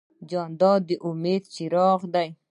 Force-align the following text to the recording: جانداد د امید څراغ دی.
جانداد 0.29 0.81
د 0.89 0.91
امید 1.07 1.43
څراغ 1.53 1.99
دی. 2.13 2.29